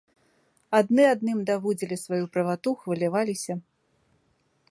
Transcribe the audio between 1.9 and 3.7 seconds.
сваю правату, хваляваліся.